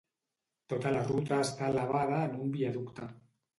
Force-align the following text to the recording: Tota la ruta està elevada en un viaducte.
Tota 0.73 0.93
la 0.95 1.03
ruta 1.09 1.39
està 1.49 1.69
elevada 1.73 2.25
en 2.31 2.35
un 2.47 2.53
viaducte. 2.59 3.15